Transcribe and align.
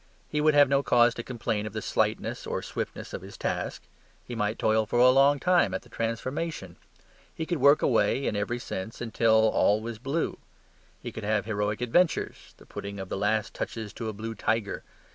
He 0.27 0.41
would 0.41 0.55
have 0.55 0.67
no 0.67 0.81
cause 0.81 1.13
to 1.13 1.21
complain 1.21 1.67
of 1.67 1.73
the 1.73 1.81
slightness 1.83 2.47
or 2.47 2.63
swiftness 2.63 3.13
of 3.13 3.21
his 3.21 3.37
task; 3.37 3.83
he 4.25 4.33
might 4.33 4.57
toil 4.57 4.87
for 4.87 4.97
a 4.97 5.11
long 5.11 5.39
time 5.39 5.75
at 5.75 5.83
the 5.83 5.89
transformation; 5.89 6.77
he 7.31 7.45
could 7.45 7.59
work 7.59 7.83
away 7.83 8.25
(in 8.25 8.35
every 8.35 8.57
sense) 8.57 8.99
until 8.99 9.31
all 9.53 9.79
was 9.79 9.99
blue. 9.99 10.39
He 11.03 11.11
could 11.11 11.23
have 11.23 11.45
heroic 11.45 11.81
adventures; 11.81 12.55
the 12.57 12.65
putting 12.65 12.99
of 12.99 13.09
the 13.09 13.15
last 13.17 13.53
touches 13.53 13.93
to 13.93 14.09
a 14.09 14.13
blue 14.13 14.33
tiger. 14.33 14.83